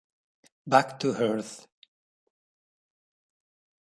[0.65, 1.67] Back to Earth